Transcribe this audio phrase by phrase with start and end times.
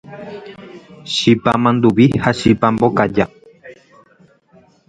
[1.11, 3.25] Chipa manduvi ha chipa mbokaja